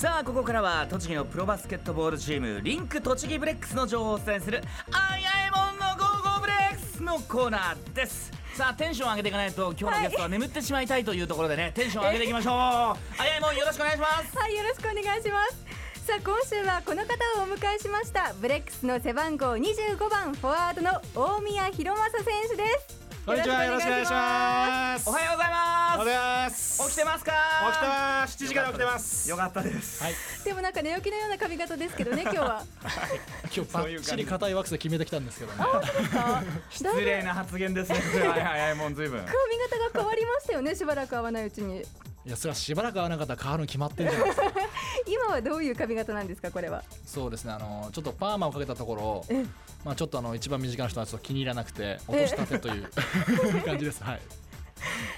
[0.00, 8.32] さあここからは栃木のプロバスケットボールチームリンク栃木ブレックスの情報をお伝えするあやえもんの Go Go BREX のコーナーです。
[8.54, 12.54] さあテンション上げていかないと今日のゲストは眠ってしまいたいというところでねテンション上げていきましょう。
[12.54, 12.96] あ
[13.26, 14.38] やえもんよろしくお願いします。
[14.38, 16.06] はいよろしくお願いします。
[16.06, 18.32] さあ今週はこの方をお迎えしました。
[18.40, 22.99] ブレックスの背番号25番フォワードの大宮宏正選手です。
[23.26, 25.08] こんにちはよろしくお願いします。
[25.08, 26.76] おはようございおまはようございます。
[26.78, 27.32] す起きてますか？
[27.70, 28.44] 起きてます。
[28.44, 29.30] 7時から起きてます。
[29.30, 30.02] よかったです。
[30.02, 30.14] はい。
[30.44, 32.64] でもなんか寝起きのような髪型ですけどね 今日は。
[33.54, 35.64] 今日バッチリ硬いワックスで決めてきたんですけどね。
[36.70, 37.98] 失礼な発言ですね。
[38.26, 41.84] はいはいはいもうずいぶん髪型が変わりましたよねしばらく会わないうちに
[42.26, 44.52] いやそれはしばらく会わなかったら変わるの決まってるじゃないですか。
[45.06, 46.84] 今はどういう髪型なんですかこれは？
[47.06, 47.52] そうですね。
[47.52, 49.44] あのちょっとパーマをかけたところえ
[49.84, 52.90] まあちょっとあの一番身近な人はちょっと気に入らなくて落としたてという
[53.64, 54.04] 感じです。
[54.04, 54.20] はい。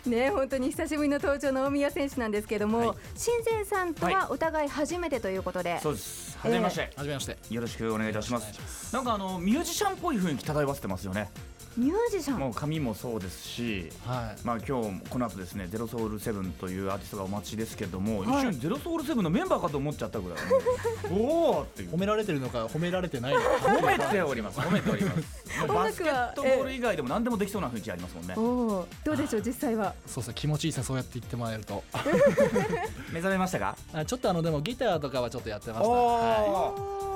[0.08, 2.96] ね本当に久しぶりの登場の大宮選手なんですけども、はい。
[3.16, 6.38] 新前さんとはお互い初めてということで、そうです。
[6.38, 7.36] はじめまして、はじめまして。
[7.50, 8.92] よろしくお願いいたします。
[8.94, 11.30] なんかあのミュージシャンっぽい雰囲気漂わせてますよね
[11.76, 12.38] ミュージシャン。
[12.38, 14.46] もう髪もそうですしはい。
[14.46, 18.28] まあ今日この後ですねゼロソウルセブンというアーティストがお待ちですけども、はい。
[18.28, 20.38] 一瞬ゼロソウルセブンのメンバーかと思っちゃったぐらい
[21.12, 23.46] おおって褒められてるのか褒められてないのか。
[23.66, 24.58] 褒めております。
[24.60, 25.66] 褒めております。
[25.68, 28.34] バスケットボール以外でも何でもできそうな雰囲気ありますもんね。
[28.36, 29.94] おおどうでしょう実際は。
[30.06, 31.82] そうそう気持ちいいですねそうやって言ってもらえると。
[33.12, 33.76] 目覚めましたか？
[33.92, 35.88] あちょっとあのでもギターとかはちょっとやってました。
[35.88, 37.11] はおー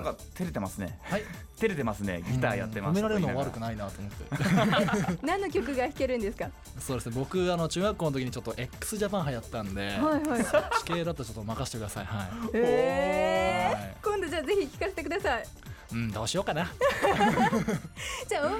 [0.00, 0.98] なんか照れてますね。
[1.08, 1.22] い、はい、
[1.58, 2.22] 照れてますね。
[2.30, 2.92] ギターやってます。
[2.92, 5.16] 褒められるのも悪くいないなと思って。
[5.26, 6.50] 何の曲が弾けるんですか？
[6.78, 7.14] そうですね。
[7.16, 10.44] 僕あの中学校の時にちょっと x ジャパン流行ったんで、はいはい。
[10.44, 12.04] そっち系だとちょっと任せてください。
[12.06, 12.28] はい。
[12.54, 13.96] えはい。
[14.00, 15.44] ー、今度じゃあぜひ聞かせてください。
[15.90, 16.64] うんどうしようかな。
[18.28, 18.58] じゃあ大宮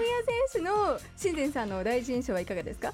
[0.50, 2.92] 選手の新前さんの第一印象はいかがですか？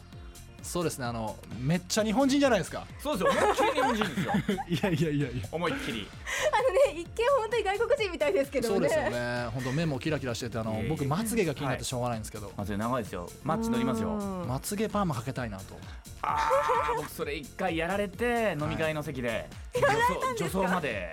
[0.65, 2.87] そうですねあのめっちゃ日本人じゃないですか。
[2.99, 4.33] そうですよ思いっきり日本人ですよ。
[4.69, 5.49] いやいやいやいや。
[5.53, 6.09] 思いっきり。
[6.53, 8.89] あのね一見本当に外国人みたいですけどもね。
[8.89, 9.47] そうですよね。
[9.53, 10.89] 本当目もキラキラしててあのいえいえ。
[10.89, 14.09] 僕まつげが気になってしょうがないんですけど、まず長いですよマッチ乗りますよ。
[14.09, 14.49] うん。
[14.49, 15.79] まつげパーマかけたいなと。
[16.23, 21.13] あー僕それ一回やられて飲み会の席で女装女装まで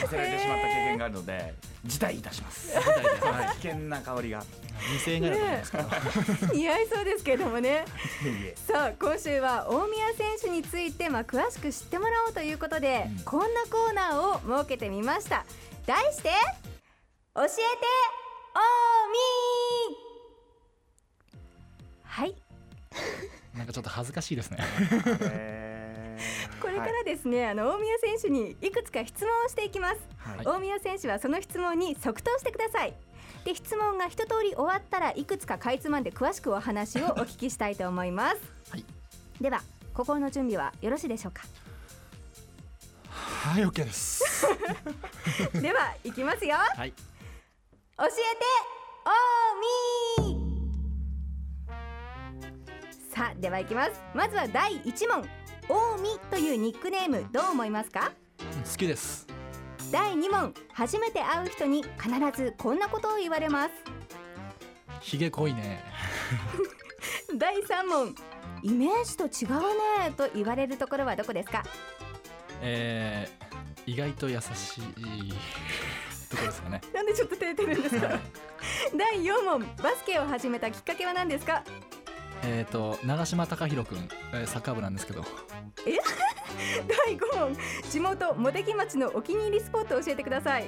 [0.00, 1.54] させられてしまった経験があるので
[1.84, 2.72] 辞退いたします。
[2.78, 4.44] はい、危険な香りが。
[4.82, 5.84] 2000円ぐらいだすけど、
[6.54, 7.84] 似合いそうですけどもね。
[8.66, 13.24] さあ今週は大宮選手についてまあ詳しく知ってもらおうということで、うん。
[13.24, 15.44] こんなコーナーを設けてみました。
[15.86, 16.30] 題して
[17.34, 17.52] 教えて
[18.54, 18.60] 大
[19.08, 20.02] 宮。
[22.04, 22.36] はい。
[23.56, 24.58] なんかちょっと恥ずかしいですね。
[25.30, 25.71] えー
[26.62, 30.46] これからですね、あの大宮選手にいくつか質問をしていきます、はい。
[30.46, 32.94] 大宮選手はその質問に即答してください。
[33.44, 38.36] で質問が一通り終わったらいくつかかいつまんで詳しくお話をお聞きしたいと思います。
[38.70, 38.84] はい。
[39.40, 39.62] では
[39.92, 41.42] 心の準備はよろしいでしょうか？
[43.10, 44.46] はい OK です。
[45.60, 46.54] では行きますよ。
[46.54, 46.92] はい。
[46.92, 48.16] 教えて
[49.04, 50.42] 大宮。
[53.12, 53.92] さあでは行きます。
[54.14, 55.28] まずは第一問
[55.68, 58.12] 大宮というニックネームどう思いますか？
[58.40, 59.26] うん好きです。
[59.90, 62.08] 第2問初めて会う人に必
[62.42, 63.70] ずこんなことを言われます。
[65.00, 65.82] ひげ濃いね。
[67.36, 68.14] 第3問
[68.62, 69.60] イメージと違う
[70.06, 71.62] ねと言われるところはどこですか？
[72.60, 75.34] えー、意外と優しい
[76.30, 76.80] ところですかね。
[76.94, 78.08] なんでちょっと照れてるんですか？
[78.96, 81.62] 第4問バスケを始めたきっかけは何ですか？
[82.42, 85.24] えっ、ー、と長嶋貴弘君、えー、サッカー部なんですけど。
[87.06, 87.56] 第5問。
[87.90, 90.64] 地元茂木町のお気に入りスポットを教えてください。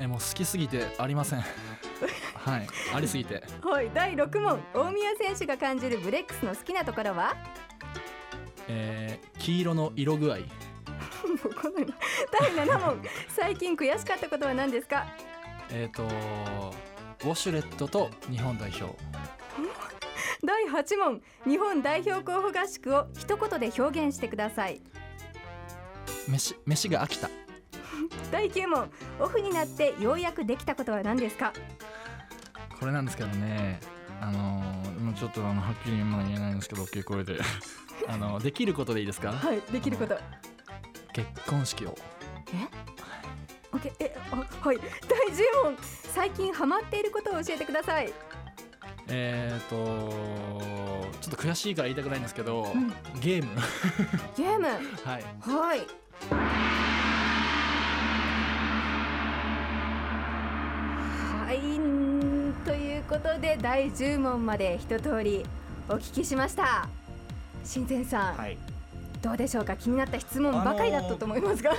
[0.00, 1.40] えーもう好きすぎてありません。
[2.34, 3.44] はいありすぎて。
[3.62, 4.60] はい第6問。
[4.74, 7.36] 大宮選手が感じるブレックスの好きなところは？
[8.68, 10.38] えー、黄色の色具合。
[12.40, 13.02] 第7問。
[13.28, 15.06] 最近悔しかったことは何ですか？
[15.70, 16.04] えっ、ー、と
[17.24, 18.96] ウォシュレットと日本代表
[20.44, 24.80] 第8問日本代表候補合宿を一言で表現してください。
[26.28, 27.30] 飯飯が飽きた。
[28.32, 28.90] 第9問
[29.20, 31.52] オフになってようやくできたことは何ですか？
[32.80, 33.78] これなんですけどね
[34.20, 37.38] あのー、もうちょっとあのはっきり今は言えないんですけど大きい声で。
[38.08, 39.30] あのできることでいいですか？
[39.32, 40.18] はいできること。
[41.12, 41.96] 結婚式を。
[43.72, 44.78] オッケーえあはい。
[45.08, 45.76] 第10問
[46.12, 48.12] 最近ハマっていることを教えてください
[49.08, 49.76] えっ、ー、と
[51.20, 52.88] ちょっと悔しいから言いたくないんですけど、ん。
[53.20, 53.50] ゲーム。
[54.36, 54.66] ゲーム？
[55.04, 55.24] はい。
[55.40, 55.80] はい。
[61.46, 61.58] はい。
[61.78, 65.44] んということで第10問まで一通り
[65.88, 66.88] お聞きしました。
[67.64, 68.58] 新前さん、はい。
[69.20, 69.76] どうでしょうか？
[69.76, 71.72] 気になった質問ばかりだったと思いますが、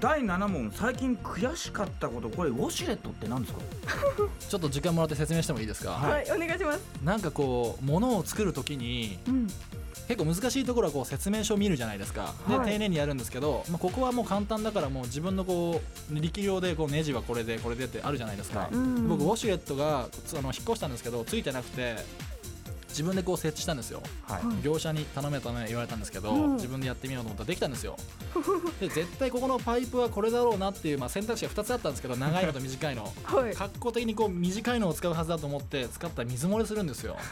[0.00, 3.60] 第7問最近悔しかったことこれウォシュレットって何ですか？
[4.48, 9.46] ちょっと時間もらって説明してもいいですか、はい、お願いします、なんかこう物を作るときにうん、
[10.08, 12.34] 結構難しいところはこう説明書を見るじゃないですか。
[12.48, 12.70] で、はい。
[12.70, 21.96] 丁寧にやるんですけど、まあ、ここはもう簡単だからもう自分のこう力量でこうネジはこれでこれでってあるじゃないですか、僕ウォシュレットがつあの引っ越したんですけどついてなくて
[22.90, 24.02] 自分でこう設置したんですよ。
[24.24, 24.42] はい。
[24.42, 26.54] うん業者に頼め頼め言われたんですけど、うん。
[26.56, 27.96] 自分でやってみようと思ったらできたんですよ。
[28.80, 33.12] で絶対ここのパイプはこれだろうなっていう、まあ、選択肢が2つあったんですけど長いのと短いの。
[33.24, 33.54] はい。
[33.54, 37.16] 格好的にこう短いのを使うはずだと思って使ったら水漏れするんですよ。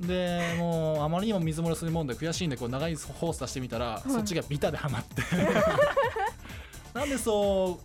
[0.00, 5.22] でもうあまりにも水漏れするもんで悔しいんでこう長いホース出してみたら、そっちがビタではまって
[6.94, 7.80] なんでそ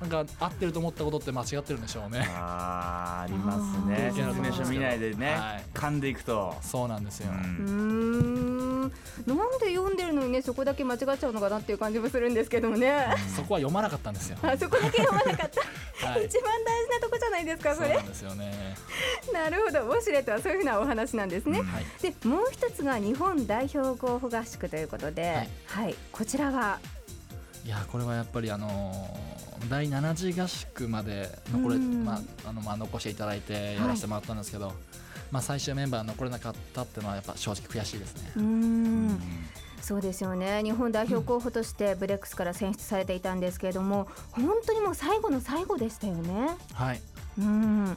[0.00, 2.26] なんか合ってると思ったことって間違ってるんでしょうね。
[2.34, 4.12] あーありますね。
[4.14, 5.64] 説明書見ないでね、はい。
[5.74, 8.92] 噛んでいくと、そうなんですよ、ううんーん。
[9.26, 13.14] なんで読んでるのにねそこだけ間違っちゃうのかなっていう感じもするんですけどもね。
[13.36, 14.38] そこは読まなかったんですよ。
[14.42, 15.50] あそこだけ読まなかっ
[16.00, 16.24] た、はい。
[16.24, 17.88] 一番大事なとこじゃないですかそれ。
[17.88, 18.74] そうなんですよね。
[19.34, 19.80] なるほど。
[19.82, 21.66] ウォシュレットはそういうふうなお話なんですね、うん。
[21.66, 21.84] はい。
[22.00, 26.78] でもう一つが日本代表候補合宿ということで、ははいい、こちらは
[27.64, 32.04] いやこれはやっぱりあのー第7次合宿まで残れ、うん。
[32.04, 34.72] まああのまあ、残していただいてやらせてもらったんですけど、
[35.30, 38.32] まあ、最終メンバー残れなかったっていうのはやっぱ正直悔しいですね。
[38.36, 39.20] うーん。
[39.82, 40.62] そうですよね。
[40.62, 46.48] 日本代表候補としてブレックスから選出されていたんですけれども本当にもう最後の最後でしたよね。
[46.74, 47.00] はい。
[47.38, 47.96] うん。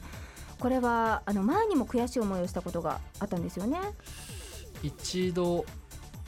[0.58, 3.78] これはあの前にも悔しい思いをしたことがあったんですよね。
[4.82, 5.64] 一度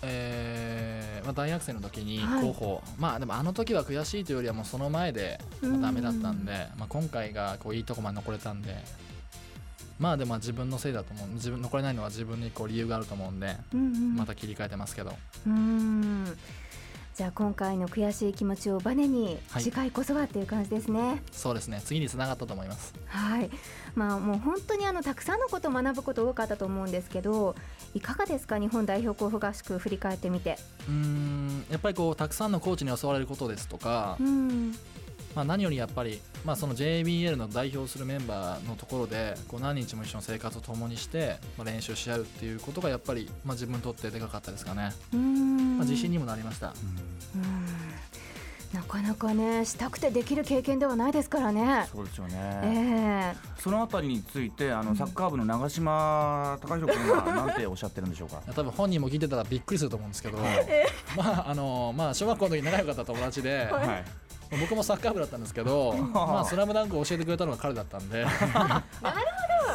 [0.07, 2.43] えーまあ、大学生の時にはい。
[2.43, 5.81] 候補、まあでもあの時は悔しいというよりはもうその前でうん。
[5.83, 8.77] ダメだったんで、まあ、今回がこういいとこまで残れたんで
[9.99, 11.29] まあでも自分のせいだと思う。
[11.31, 14.17] 自分残れないのは自分にこう理由があると思うんでうんうん。
[14.17, 15.15] また切り替えてますけど、
[15.47, 16.25] うん
[17.17, 19.63] じゃあ今回の悔しい気持ちをバネにはい。
[19.63, 21.23] 次回こそはっていう感じですね。
[21.33, 21.81] そうですね。
[21.83, 22.93] 次につながったと思います。
[23.07, 23.49] はい、
[23.95, 27.57] まあもう本当にあのたくさんのことを学ぶこと多かったと思うんですけど、
[27.95, 28.59] いかがですか？
[28.59, 30.59] 日本代表候補合宿振り返ってみて。
[30.89, 31.65] うーん。
[31.71, 34.75] やっぱりこうたくさんのコーチに教われることですとか、うん、
[35.37, 46.69] まあ、何よりやっぱり、まあ、その JBL の代表するメンバーのところでこう何日も一緒の生活を共にして、まあ、練習し合うっていうことがやっぱり、まあ、自分にとってでかかったですかね、うん、まあ、自信にもなりました、
[47.35, 48.79] うん。
[48.81, 51.87] なかなかねしたくてできる経験ではないですからね。
[51.93, 58.41] そうですよえね、えそのあたりについてあのサッカー部の長嶋貴弘君は 何ておっしゃってるんでしょうか？
[58.55, 60.39] 多分本人も聞いてたらびっくりすると思うんですけど、
[61.15, 64.26] まああのまあ、小学校の時仲良かった友達で、はい
[64.61, 68.27] 僕もサッカー部だったんですけど「まあ、スラムダンクを教えてくれたのが彼だったんで。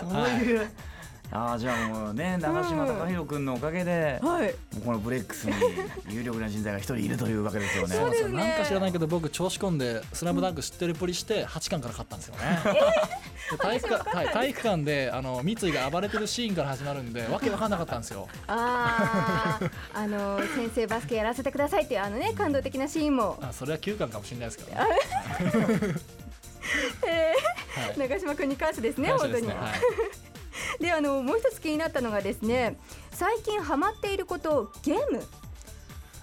[0.01, 0.71] そういう、
[1.31, 4.53] ああじゃあもうね長嶋貴弘君のおかげで、はい。
[4.83, 5.53] このブレックスに
[6.09, 7.95] 有力な人材が一人いるというわけですよね。
[7.95, 12.59] そうですねなんか知らないけど僕調子込んで「スラムダンク知ってるぷりして8巻から勝ったんですよね。
[13.51, 18.27] で体育館はい、体育館であの三井が暴れてるシーンから始まるんでわけわかんなかったんですよ。
[18.47, 19.69] ああ、
[19.99, 24.87] あの先生バスケやらせてくださいっていうあのね感動的なシーンも、あそれは9巻かもしれないですけど、ね。
[27.07, 27.33] え
[27.81, 29.47] はいー、長嶋君に関してですね本当に。
[29.47, 29.57] はい。
[30.81, 32.77] であのもう一つ気になったのがですね
[33.11, 35.23] 最近ハマっていることゲーム、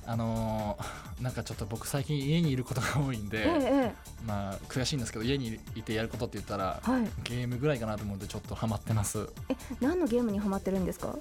[0.07, 7.03] あのーなんかちょっと僕最近家にいることが多いんで、えええまあ悔しいんですけど家にいてやることって言ったら、えはい。
[7.25, 9.29] ゲームぐらいかなと思ってちょっとハマってます。
[9.49, 11.17] え何のゲームにハマってるんですか？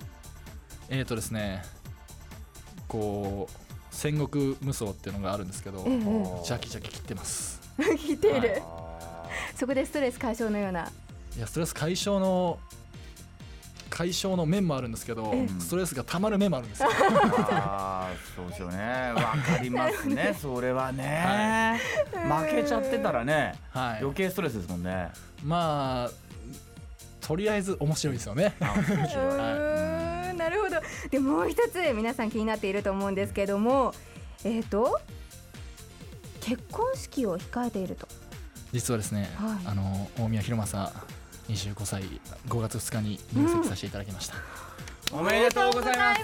[0.90, 1.64] えーとですね、
[2.88, 3.56] こう
[3.90, 6.00] 戦国無双っていうのがあるんですけど、ええ
[6.46, 7.60] ジャキジャキ切ってます。
[7.78, 10.92] 聞いている、あそこでストレス解消のような。
[11.36, 12.60] いやストレス解消の
[13.98, 15.48] 解消の面もあるんですけど、ええ。
[15.60, 16.90] ストレスがたまる面もあるんですよ。
[16.90, 16.94] ー
[17.50, 19.12] あーそうですよね。
[19.16, 21.80] わかりますねそれはね、
[22.14, 24.02] 負けちゃってたらねはい。
[24.02, 25.10] 余計ストレスですもんね。
[25.44, 26.12] まあ
[27.26, 28.54] とりあえず面白いですよね。
[28.60, 29.08] あ面う白い。
[29.08, 30.76] ーんなるほど。
[31.10, 33.96] でもう一つ皆さん気になっていると思うんですけれども
[34.44, 35.00] えっ、と
[36.40, 38.08] 結婚式を控えていると。
[38.72, 39.58] 実はですね、はい。
[39.66, 40.94] あの大宮弘正
[41.50, 42.04] 25歳
[42.48, 44.36] 5月2日に入籍させていただきました。
[45.14, 46.22] おめでとうございます。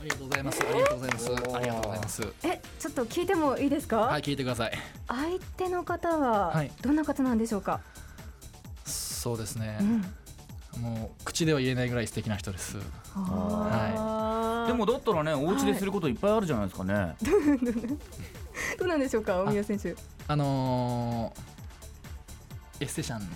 [0.00, 0.60] ありがとうございます。
[0.62, 1.26] ありがとうございます。
[1.26, 1.30] あ
[1.60, 2.32] りがとうございます。
[2.44, 4.72] えちょっと聞いてもいいですか、はい聞いてください。
[5.06, 7.80] 相手の方ははいどんな方なんでしょうか、
[8.84, 9.84] そうですねう。
[9.84, 10.04] ん
[10.82, 12.76] もう口では言えないぐらい素敵な人です。
[13.14, 17.16] あーでもだったらねお家ですることいっぱいあるじゃないですかね。
[18.78, 19.42] どうなんでしょうか？
[19.42, 19.94] 大宮選手
[20.26, 23.28] あのー、エステシャン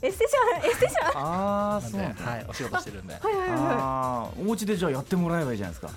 [0.00, 1.18] エステシャンエステシャン。
[1.20, 3.14] ああなんで、はい、お仕事してるんで。
[3.14, 5.90] はいはいはああお家でじゃあやってもらえばいいじゃないですか。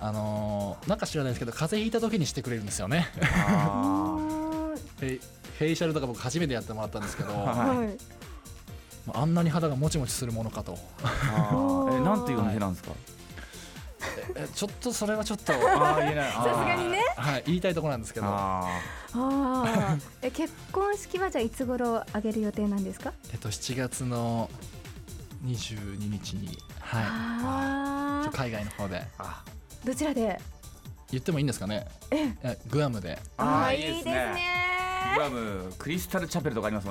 [0.00, 3.08] あのーなんか知らないですけど風邪ひいた時にしてくれるんですよね。
[3.22, 4.16] あ
[4.98, 5.20] フェイ
[5.58, 7.32] フェイシャルとか僕初めてやってもらったんですけど。
[7.32, 7.88] ははい。
[9.06, 10.76] まああんなに肌がもちもちするものかと。
[11.02, 12.00] あー。
[12.00, 12.90] えなんていうお店なんですか？
[12.90, 13.21] え
[14.54, 16.32] ちょっとそれはちょっと ああ言えない。
[16.32, 17.00] さすがにね。
[17.16, 18.26] はい言いたいところなんですけど。
[18.26, 18.78] ああ
[19.14, 23.12] あ え結婚式はじゃあいつ頃挙げる予定なんですか？
[23.32, 24.48] えっと7月の
[25.44, 27.04] 22日にはい。
[27.04, 29.02] ああ海外の方で。
[29.84, 30.40] どちらで？
[31.10, 31.86] 言ってもいいんですかね？
[32.10, 32.34] え。
[32.68, 33.18] グアムで。
[33.36, 34.34] あーーいいですね。
[35.16, 36.90] グアムクリスタルチャペルとかありますも